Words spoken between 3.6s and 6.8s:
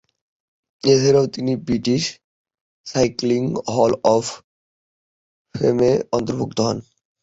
হল অব ফেমে অন্তর্ভুক্ত হন।